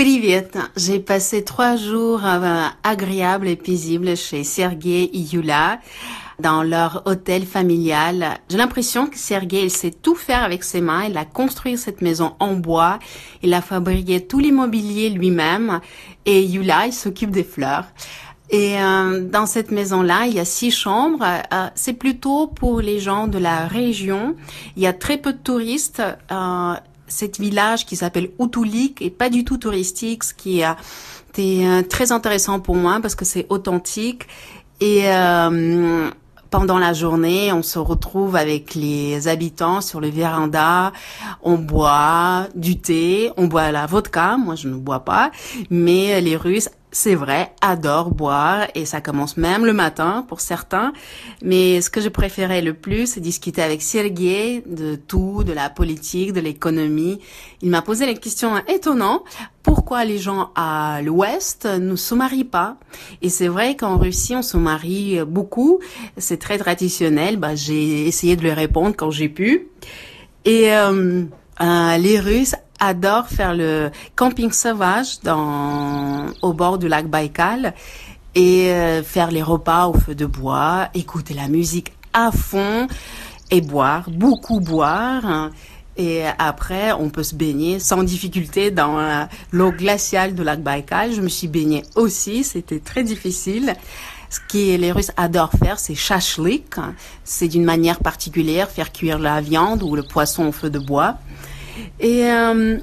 [0.00, 0.57] Привет!
[0.77, 5.79] J'ai passé trois jours euh, agréables et paisibles chez Sergei et Yula
[6.39, 8.39] dans leur hôtel familial.
[8.49, 11.03] J'ai l'impression que Sergei, il sait tout faire avec ses mains.
[11.03, 12.99] Il a construit cette maison en bois.
[13.43, 15.81] Il a fabriqué tout l'immobilier lui-même.
[16.25, 17.85] Et Yula, il s'occupe des fleurs.
[18.49, 21.23] Et euh, dans cette maison-là, il y a six chambres.
[21.23, 24.35] Euh, c'est plutôt pour les gens de la région.
[24.77, 26.01] Il y a très peu de touristes.
[26.31, 26.73] Euh,
[27.11, 30.77] cet village qui s'appelle Utulik est pas du tout touristique, ce qui a
[31.29, 34.27] été euh, très intéressant pour moi parce que c'est authentique.
[34.79, 36.09] Et euh,
[36.49, 40.91] pendant la journée, on se retrouve avec les habitants sur le véranda,
[41.43, 45.31] on boit du thé, on boit la vodka, moi je ne bois pas,
[45.69, 50.91] mais les Russes c'est vrai, adorent boire et ça commence même le matin pour certains.
[51.41, 55.69] Mais ce que je préférais le plus, c'est discuter avec Sergei de tout, de la
[55.69, 57.19] politique, de l'économie.
[57.61, 59.23] Il m'a posé la question étonnante
[59.63, 62.77] pourquoi les gens à l'ouest ne se marient pas?
[63.21, 65.79] Et c'est vrai qu'en Russie, on se marie beaucoup.
[66.17, 67.37] C'est très traditionnel.
[67.37, 69.67] Bah, j'ai essayé de lui répondre quand j'ai pu.
[70.45, 71.23] Et euh,
[71.61, 75.19] euh, les Russes adorent faire le camping sauvage
[76.41, 77.73] au bord du lac Baïkal
[78.35, 82.87] et euh, faire les repas au feu de bois, écouter la musique à fond
[83.51, 85.51] et boire, beaucoup boire.
[85.97, 91.13] Et après, on peut se baigner sans difficulté dans euh, l'eau glaciale du lac Baïkal.
[91.13, 93.75] Je me suis baignée aussi, c'était très difficile.
[94.29, 96.75] Ce que les Russes adorent faire, c'est shashlik.
[97.25, 101.17] C'est d'une manière particulière, faire cuire la viande ou le poisson au feu de bois.
[101.99, 102.77] Et euh,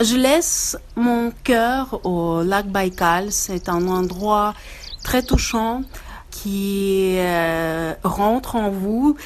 [0.00, 3.32] je laisse mon cœur au lac Baïkal.
[3.32, 4.54] C'est un endroit
[5.02, 5.82] très touchant
[6.30, 9.16] qui euh, rentre en vous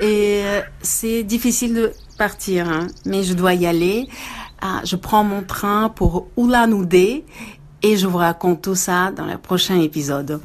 [0.00, 2.86] et euh, c'est difficile de partir, hein.
[3.04, 4.08] mais je dois y aller.
[4.60, 7.24] Ah, je prends mon train pour Ulan-Ude
[7.82, 10.40] et je vous raconte tout ça dans le prochain épisode.